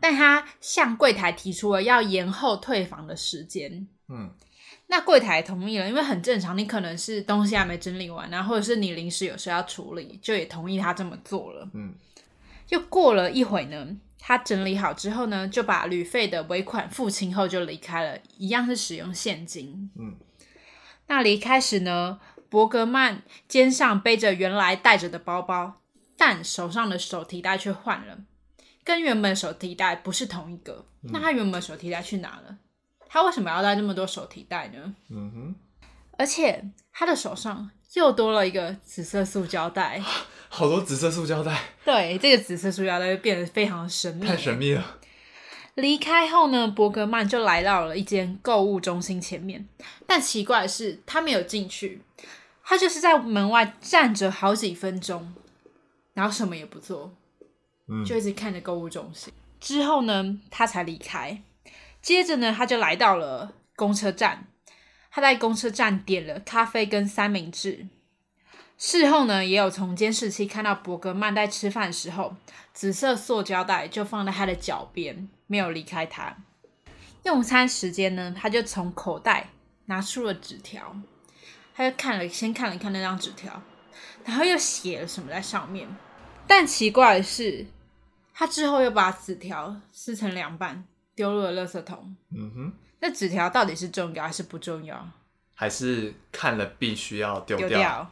[0.00, 4.30] 但他向柜台提出了要延后退房的时间，嗯
[4.90, 11.68] 那柜台同意了，因为很正常，你可能是东西还没整理完然后，或者是你临时有事要处理，就也同意他这么做了。
[11.72, 11.94] 嗯
[12.70, 13.86] 又过了一会呢，
[14.18, 19.90] 他整理好之后呢，就把旅费的尾款付清后就离开了，一样是使用现金。
[19.96, 20.16] 嗯，
[21.06, 25.80] 那离开时呢，伯格曼肩上背着原来带着的包包，
[26.16, 28.18] 但手上的手提袋却换了，
[28.82, 30.84] 跟原本手提袋不是同一个。
[31.12, 32.58] 那他原本手提袋去哪了？
[33.12, 34.94] 他为什么要带那么多手提袋呢？
[35.08, 35.54] 嗯哼，
[36.16, 40.00] 而且他的手上又多了一个紫色塑胶袋。
[40.48, 44.26] 好多紫色塑胶袋，对，这个紫色塑胶袋就变得非常神秘。
[44.26, 44.98] 太神秘了。
[45.74, 49.68] 离开后呢，伯格曼就来到了一间购物中心前面，
[50.06, 52.02] 但奇怪的是，他没有进去，
[52.62, 55.34] 他就是在门外站着好几分钟，
[56.14, 57.12] 然后什么也不做，
[57.88, 59.32] 嗯就一直看着购物中心。
[59.60, 61.42] 之后呢，他才离开。
[62.02, 64.46] 接着呢，他就来到了公车站，
[65.10, 67.86] 他在公车站点了咖啡跟三明治。
[68.78, 72.34] 事后呢，也有从监视器看到伯格曼在吃饭时候，
[72.72, 76.36] 紫色塑胶袋就放在他的脚边，没有离开他。
[77.24, 79.50] 用餐时间呢，他就从口袋
[79.84, 80.96] 拿出了纸条，
[81.74, 83.62] 他就看了，先看了看那张纸条，
[84.24, 85.86] 然后又写了什么在上面。
[86.46, 87.66] 但奇怪的是，
[88.32, 92.16] 他之后又把纸条撕成两半，丢入了垃圾桶。
[92.34, 95.08] 嗯哼，那纸条到底是重要还是不重要？
[95.54, 98.10] 还是看了必须要丢丢掉。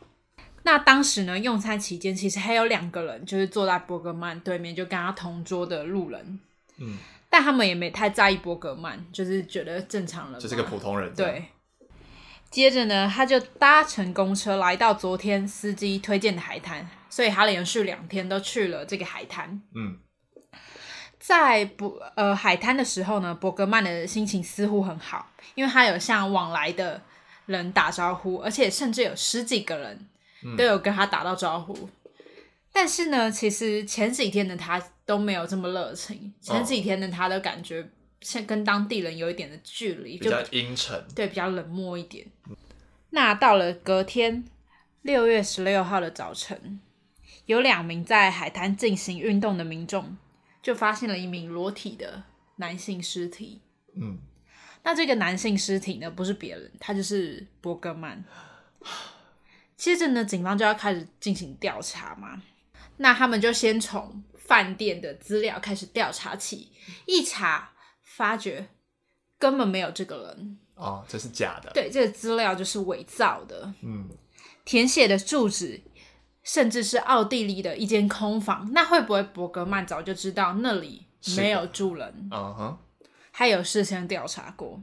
[0.64, 6.40] 那当时呢，用餐期间其实还有两个人，就是坐在伯格曼对面，就跟他同桌的路人，
[6.78, 6.98] 嗯，
[7.30, 11.44] 但他们也没太在意伯格曼，就是觉得正常人嘛，就是个普通人。，对。
[12.50, 19.62] 接着呢，他就搭乘公车来到昨天司机推荐的海滩，所以他连续两天都去了这个海滩。
[19.74, 19.98] 嗯
[21.28, 26.98] 在博呃海滩的时候呢，伯格曼的心情似乎很好，因为他有向往来的
[27.44, 30.08] 人打招呼，而且甚至有十几个人
[30.56, 31.90] 都有跟他打到招呼。
[32.72, 37.86] 但是呢，其实前几天的他都没有这么热情，前几天的他都感觉
[38.22, 41.04] 像跟当地人有一点的距离，就比较阴沉。
[41.14, 42.26] 对比较冷漠一点。
[43.10, 44.46] 那到了隔天
[45.02, 46.80] 六月十六号的早晨，
[47.44, 50.16] 有两名在海滩进行运动的民众
[50.62, 52.22] 就发现了一名裸体的
[52.56, 53.60] 男性尸体。
[53.94, 54.18] 嗯，
[54.82, 58.24] 那这个男性尸体呢，不是别人，他就是伯格曼。
[59.76, 62.42] 接着呢，警方就要开始进行调查嘛。
[62.96, 66.72] 那他们就先从饭店的资料开始调查起，
[67.06, 68.68] 一查发觉
[69.38, 70.58] 根本没有这个人。
[70.74, 71.70] 哦，这是假的。
[71.72, 74.08] 对，这个资料就是伪造的，嗯
[74.64, 75.80] 填写的住址
[76.48, 78.68] 甚至是奥地利的一间空房。
[78.72, 81.06] 那会不会伯格曼早就知道那里
[81.36, 82.28] 没有住人？
[82.32, 82.78] 嗯哼，
[83.32, 84.82] 他有事先调查过。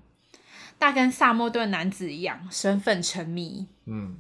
[0.80, 3.66] 那跟萨默顿男子一样，身份沉迷。
[3.86, 4.18] 嗯，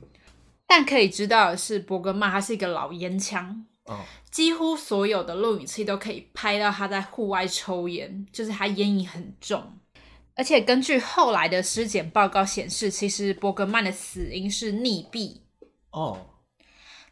[0.66, 3.66] 但可以知道的是，伯格曼他是一个老烟枪。
[3.86, 4.00] 哦，
[4.32, 9.62] 几乎所有的录影器都可以拍到他在户外抽烟，就是他烟瘾很重。
[10.34, 15.38] 而且根据后来的尸检报告显示，其实伯格曼的死因是溺毙。
[15.92, 16.20] 哦，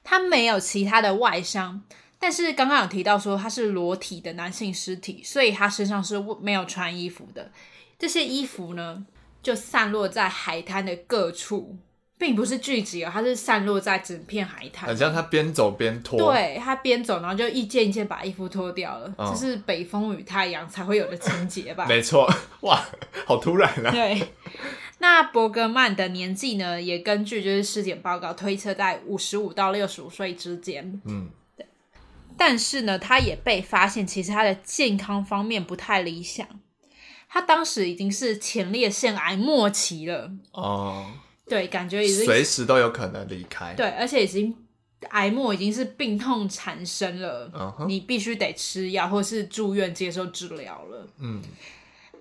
[0.04, 1.82] 他没有其他的外伤，
[2.20, 7.52] 但是刚刚有提到说他是裸体的男性尸体，所以他身上是没有穿衣服的。
[7.98, 9.06] 这些衣服呢，
[9.42, 11.78] 就散落在海滩的各处。
[12.16, 14.88] 并不是聚集哦，它是散落在整片海滩。
[14.88, 16.18] 很像他边走边脱。
[16.18, 19.14] 对他边走，然后就一件一件把衣服脱掉了。
[19.18, 21.86] 这是北风与太阳才会有的情节吧？
[21.90, 22.82] 没错，哇，
[23.26, 23.92] 好突然啊！
[23.92, 24.26] 对，
[25.04, 31.02] 那伯格曼的年纪呢，也根据就是尸检报告推测在五十五到六十五岁之间。
[31.04, 31.66] 嗯，对。
[32.38, 36.48] 但是呢，他也被发现，其实他的健康方面不太理想。
[37.28, 40.32] 他当时已经是前列腺癌末期了。
[40.54, 41.12] 哦。
[41.46, 43.74] 对，感觉已经随时都有可能离开。
[43.74, 44.56] 对，而且已经
[45.10, 51.06] 癌末已经是病痛产生了，你必须得吃药或是住院接受治疗了。
[51.20, 51.42] 嗯，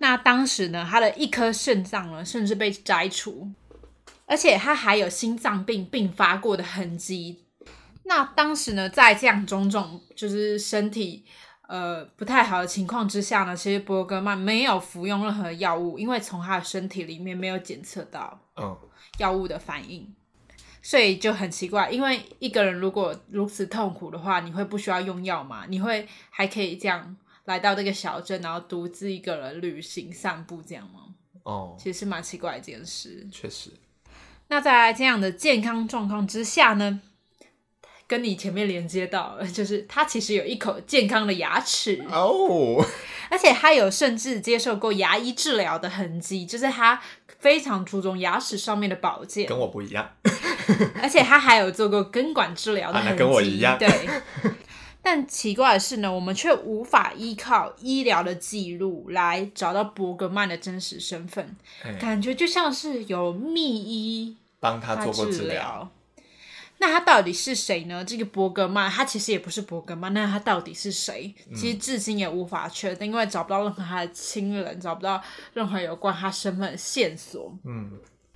[0.03, 3.49] 那当时呢，他的一颗肾脏呢，甚至被摘除，
[4.27, 7.45] 而且他还有心脏病并发过的痕迹。
[8.03, 11.25] 那当时呢，在这样种种就是身体
[11.69, 18.41] 呃不太好的情况之下呢，其实伯格曼没有服用任何药物，因为从他的身体里面没有检测到。
[18.57, 18.77] 嗯。
[19.19, 20.15] 药物的反应，
[20.81, 21.91] 所以就很奇怪。
[21.91, 25.65] 因为一个人如果如此痛苦的话，你会不需要用药吗？
[25.69, 31.01] 你会还可以这样来到这个小镇，然后独自一个人旅行散步这样吗？
[31.43, 33.29] 哦，其实是蛮奇怪一件事。
[33.33, 33.71] 确实。
[34.49, 37.01] 那在这样的健康状况之下呢，
[38.07, 42.85] 跟你前面连接到， 就是他其实有一口健康的牙齿哦，
[43.31, 47.01] 而且他有甚至接受过牙医治疗的痕迹，就是他。
[47.43, 50.09] 非常注重牙齿上面的保健，跟我不一样。
[51.03, 53.77] 而且他还有做过根管治疗的痕迹，跟我一样。
[53.77, 53.89] 对，
[55.03, 61.57] 但奇怪的是呢，我们却无法依靠医疗的记录来找到伯格曼的真实身份，
[62.01, 65.91] 感觉就像是有秘医帮他做过治疗。
[66.79, 68.05] 那他到底是谁呢？
[68.05, 70.13] 这个伯格曼，他其实也不是伯格曼。
[70.15, 71.33] 那他到底是谁？
[71.55, 75.23] 其实至今也无法确定，因为找不到任何他的亲人，找不到
[75.55, 77.57] 任何有关他身份的线索。
[77.65, 77.93] 嗯，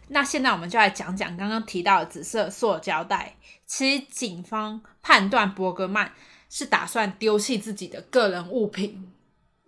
[0.09, 3.35] 那现在我们就来讲讲刚刚提到的紫色塑胶袋。
[3.66, 6.12] 其实警方判断伯格曼
[6.57, 9.12] 是打算丢弃自己的个人物品。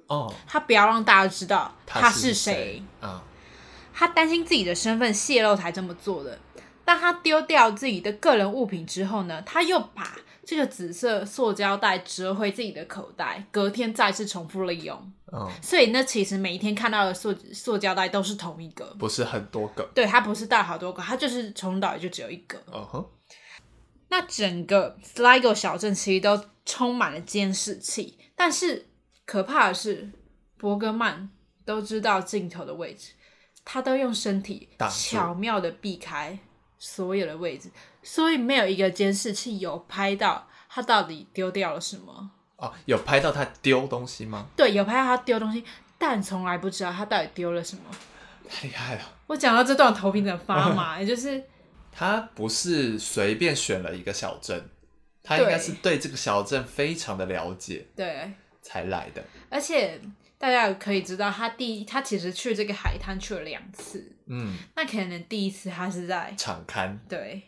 [0.06, 3.22] 哦，他不要让大家知道他是谁啊？
[3.92, 6.38] 他担心自己的身份泄露才这么做的。
[6.86, 15.12] 当他丢掉自己的个人物品之后呢，他又把这个紫色塑胶袋折回自己的口袋，隔天再次重复利用。
[15.30, 19.86] 嗯，所以那其实每一天看到的塑塑胶袋都是同一个，不是很多个。
[19.94, 22.58] 对，他不是带好多个，他就是从到也就只有一个。
[22.72, 23.06] 嗯哼。
[24.10, 28.86] 那整个 Sligo 小镇其实都充满了监视器，但是
[29.24, 30.10] 可怕的是，
[30.58, 31.30] 伯格曼
[31.64, 33.12] 都知道镜头的位置，
[33.64, 36.38] 他都用身体巧妙的避开。
[36.80, 37.68] 所有的位置，
[38.04, 42.30] 所以没有一个监视器有拍到他到底丢掉了什么。
[42.54, 44.46] 哦，有拍到他丢东西吗？
[44.56, 45.64] 对，有拍到他丢东西，
[45.98, 47.82] 但从来不知道他到底丢了什么。
[48.48, 49.02] 太厉害了！
[49.26, 51.42] 我讲到这段头皮的发麻，也就是
[51.90, 54.70] 他不是随便选了一个小镇，
[55.28, 59.22] 他应该是对这个小镇非常的了解，对，才来的。
[59.50, 60.00] 而且。
[60.40, 64.12] 大家可以知道，他第一，他其实去这个海滩去了两次。
[64.26, 66.96] 嗯，那可能第一次他是在场刊。
[67.08, 67.42] 对，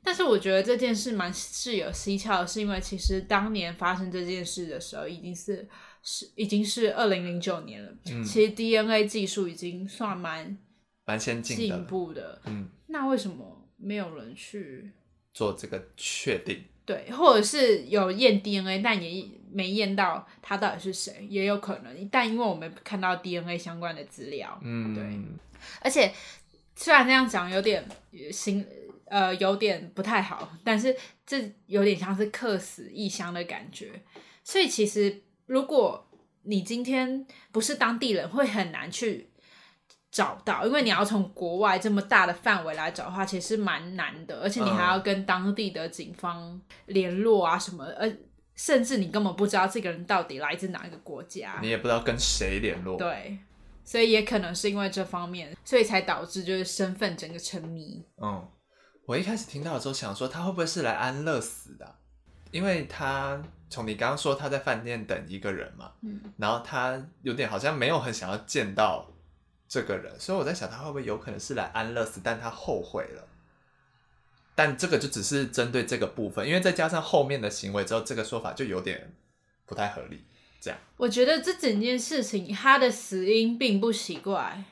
[0.00, 5.68] 但是我觉得这件事蛮是有蹊跷的，是因为其实当年发生这件事的时候，已经是
[6.04, 7.92] 是已经是二零零九年了。
[8.06, 10.56] 嗯，其实 DNA 技术已经算蛮
[11.06, 12.40] 蛮先进进步的。
[12.44, 14.92] 嗯，那为什么没有人去
[15.32, 16.62] 做这个确定？
[16.86, 22.08] 对，或者是有验 DNA，但也没验到他到底是谁，也有可能。
[22.10, 25.02] 但因为我们看到 DNA 相关的资料，嗯，对。
[25.80, 26.12] 而且
[26.76, 27.84] 虽然这样讲有点
[28.30, 28.66] 心
[29.06, 30.94] 呃有点不太好，但是
[31.26, 34.02] 这有点像是客死异乡的感觉。
[34.42, 36.06] 所以其实如果
[36.42, 39.28] 你今天不是当地人，会很难去。
[40.14, 48.08] 找到，因为你要从国外这么大的范围来找的话，其实蛮难的，而且你还要跟当地的警方联络啊什么，呃，
[48.54, 52.96] 甚至你根本不知道这个人到底来自哪一个国家，你也不知道跟谁联络。
[52.96, 53.36] 对，
[53.82, 58.00] 所以也可能是因为这方面，所以才导致就是身份整个沉迷。
[58.22, 58.48] 嗯，
[59.06, 61.92] 我一开始听到的时候想说，他会不会是来安乐死的啊？
[62.52, 69.10] 因为他从你刚刚说他在饭店等一个人嘛，嗯，然后他有点好像没有很想要见到
[69.68, 73.28] 这个人，所以我在想他会不会有可能是来安乐死，但他后悔了。
[74.54, 79.12] 但这个就只是针对这个部分，因为再加上后面的行为之后，这个说法就有点
[79.66, 80.24] 不太合理。
[80.60, 84.64] 这样，我觉得这整件事情他的死因并不奇怪，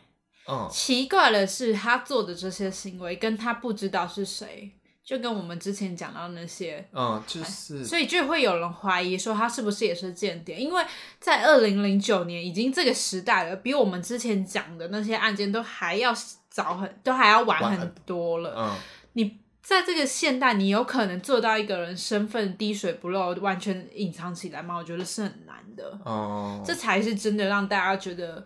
[0.49, 4.73] 嗯奇怪的是他做的这些行为跟他不知道是谁，
[5.05, 10.85] 就跟我们之前讲到那些，嗯，就是所以就会有人怀疑说他是不是也是间谍，因为
[11.19, 16.15] 在二零零九年已经这个时代了，比我们之前讲的那些案件都还要
[16.49, 18.55] 早很，都还要晚很多了。
[18.57, 18.77] 嗯
[19.15, 24.77] 你在这个现代，你有可能做到一个人身份滴水不漏，完全隐藏起来吗？
[24.77, 25.99] 我觉得是很难的。
[26.05, 28.45] 哦，这才是真的让大家觉得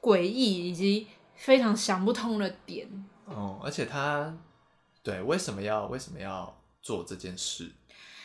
[0.00, 1.06] 诡异以及
[1.36, 2.86] 非常想不通的点。
[3.26, 4.36] 哦，而且他
[5.06, 7.70] 对为什么要为什么要做这件事？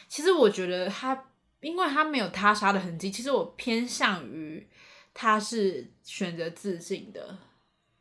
[0.08, 1.26] 其实我觉得他，
[1.60, 4.68] 因为他没有他杀的痕迹，其实我偏向于
[5.14, 7.38] 他是选择自尽的。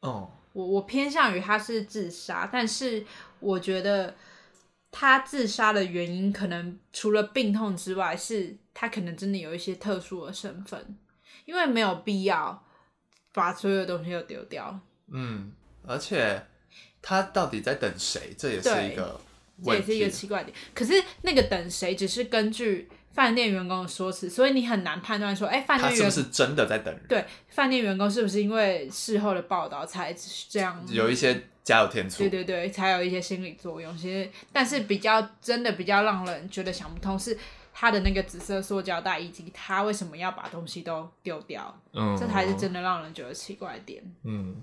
[0.01, 3.05] 哦，我我偏向于他是自杀，但是
[3.39, 4.17] 我觉得
[4.91, 10.97] 他自杀的原因可能除了病痛之外，是他可能真的有一些特殊的身份，
[11.45, 12.65] 因为没有必要
[13.35, 14.81] 把所有东西都丢掉。
[15.09, 15.53] 嗯，
[15.87, 16.47] 而且
[17.03, 18.35] 他到底在等谁？
[18.37, 19.21] 这也是一个
[19.65, 20.01] 这也是一。
[20.01, 20.57] 个奇怪点。
[20.75, 20.93] 可是
[21.23, 27.03] 那个等谁只是根据饭店员工的说辞，所以你很难判断说，哎、饭他是不店员是真的在等人？
[27.09, 30.15] 对饭店员工是不是因为事后的报道才
[30.49, 30.83] 这样？
[30.89, 32.31] 有一些加有天醋对。
[32.31, 33.97] 对对，才有一些心理作用。
[33.97, 37.37] 其实，但是比较真的比较让人觉得想不通是
[37.75, 44.03] 他的那个紫色塑胶袋，以及他为什么要把东西都丢掉，嗯，这才是真的让人觉得奇怪的点。
[44.23, 44.63] 嗯，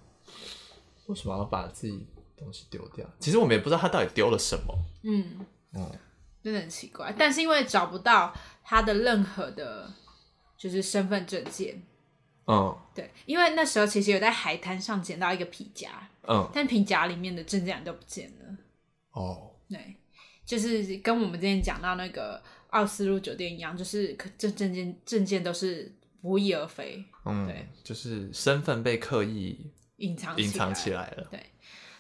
[1.08, 2.06] 为什么要把自己
[2.38, 3.06] 东西丢掉？
[3.20, 4.74] 其实我们也不知道他到底丢了什么。
[5.04, 5.92] 嗯，嗯
[6.44, 7.14] 真的很奇怪。
[7.18, 8.34] 但是因为找不到
[8.64, 9.92] 他的任何的，
[10.58, 11.82] 就是身份证件。
[12.50, 18.58] 嗯对，因为那时候其实有在海滩上捡到一个皮夹，嗯，但皮夹里面的证件都不见了。
[19.12, 19.98] 哦，对，
[20.46, 31.02] 就是跟我们之前讲到那个奥斯陆酒店一样，就是可这证件证件都是不翼而飞，嗯，对，就是身份被刻意隐藏隐藏起来。
[31.02, 31.30] 来了。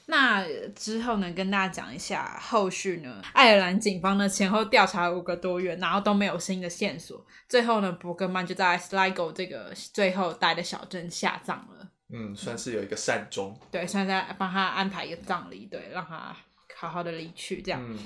[0.09, 7.25] 那之后呢，跟大家讲一下后续呢，爱尔兰警方呢前后调查了五个多月，然后都没有新的线索。
[7.49, 11.89] 最后呢，伯格曼就在 Sligo 这个最后待的小镇下葬了。
[12.09, 13.59] 嗯，算是有一个善终。
[13.69, 16.35] 对，算是在帮他安排一个葬礼，对，让他
[16.75, 17.81] 好好的离去这样。
[17.83, 17.99] 嗯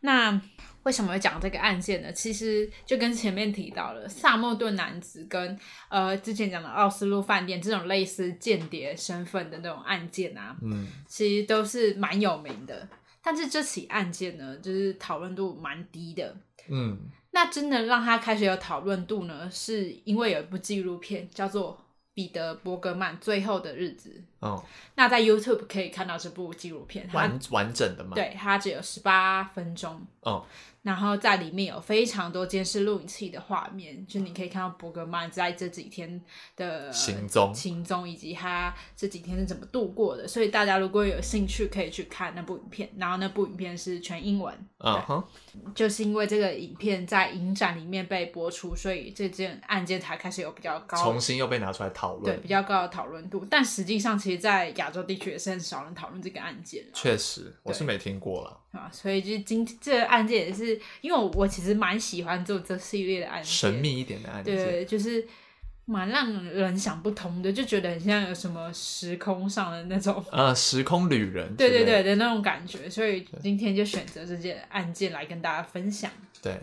[0.00, 0.38] 那
[0.84, 2.12] 为什么会讲这个案件呢？
[2.12, 5.58] 其实就跟前面提到了萨默顿男子跟
[5.88, 12.88] 呃之前讲的奥斯陆饭店这种类似间谍身份的那种案件啊，嗯其实都是蛮有名的。
[13.22, 16.36] 但是这起案件呢，就是讨论度蛮低的。
[16.68, 16.98] 嗯
[17.30, 21.72] 那真的让他开始有讨论度呢，是因为有一部纪录片叫做
[22.14, 24.22] 《彼得·伯格曼最后的日子》。
[24.46, 24.64] 哦，
[24.94, 30.00] 那在 YouTube 可以看到这部纪录片，完完整的吗。，对它只有十八分钟。
[30.20, 30.46] 哦，
[30.84, 36.22] 然后在里面有非常多监视录影器的画面，就你可以看到伯格曼在这几天
[36.56, 40.28] 的行踪行踪以及他这几天是怎么度过的。
[40.28, 42.90] 所以大家如果有兴趣，可以去看那部影片。
[42.96, 45.24] 然后那部影片是全英文，嗯哼，
[45.74, 52.48] 就是因为这个影片在影展里面被播出，所以这件案件才开始有比较高重新又被拿出来讨论对比。
[52.48, 53.44] 较高的讨论度。
[53.50, 58.60] 但实际上，其实，在亚洲地区也是很少人讨论这个案件确实，我是没听过了。
[58.72, 64.56] 啊，所以就今这个案件也是，因为我我其实蛮喜欢做这系列的案件，神秘一点的案件。
[64.56, 65.26] 对，就是
[65.86, 71.54] 蛮让人想不通的，就觉得很像有什么时空上的那种，呃，时空旅人。
[71.56, 72.02] 对对对。
[72.02, 76.10] 的那种感觉，所以今天就选择这件案件来跟大家分享。
[76.42, 76.60] 对，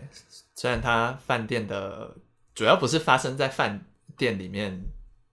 [0.54, 2.16] 虽然他饭店的
[2.54, 3.84] 主要不是发生在饭
[4.16, 4.80] 店里面，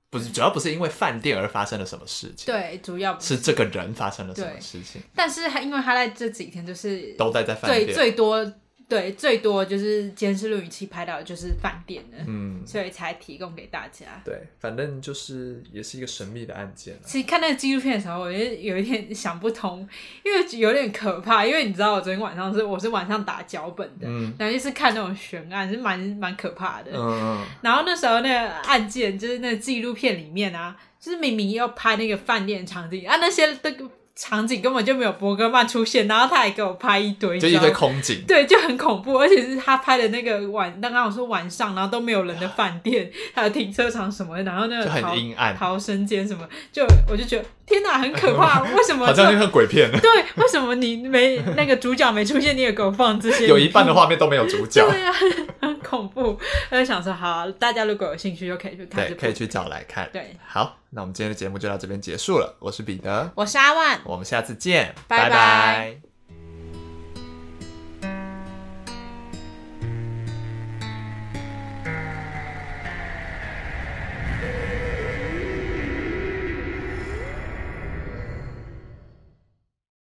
[0.09, 7.95] 不是主要不是因为饭店而发生了什么事情，对，主要不是这个人发生了什么事情，但是他因为他在这几天就是都待在饭最店。
[7.95, 8.53] 最多
[8.89, 14.07] 对最多就是监视录影器拍到的就是饭店的，嗯，所以才提供给大家。
[14.25, 19.87] 对，反正就是也是一个神秘的案件啊其实看那个纪录片的时候，我就有一点想不通，
[20.25, 21.45] 因为有点可怕。
[21.45, 26.91] 因为你知道，我昨天晚上是我是晚上打脚本的，嗯然后就是看那种悬案，是蛮蛮可怕的。
[26.91, 33.87] 嗯嗯，然后那时候那个案件，就是那个纪录片里面啊，就是明明要拍那个饭店场景啊，那些那个
[34.19, 38.21] 场景根本就没有伯格曼出现，然后他还给我拍一堆，就一堆空景。
[38.27, 48.63] 对，就很恐怖，而且是他拍的那个晚，刚刚我说晚上，然后都没有人的饭店，还有停车场什么，然后那个就很逃阴暗逃生间什么，就我就觉得天哪，很可怕！
[48.73, 50.09] 为什么好像就看鬼片， 对？
[50.35, 53.45] 为什么你没那个主角没出现，你也给我放这些？
[53.47, 54.83] 有一半的画面都没有主角。
[54.89, 55.13] 对啊，
[55.61, 56.37] 很恐怖。
[56.71, 60.09] 我就想说，好，大家如果有兴趣，就可以去看对，可以去找来看。
[60.11, 62.57] 对，好，那我们今天的节目就到这边结束了。
[62.59, 66.08] 我是彼得，我是阿万，我们下次见，拜拜拜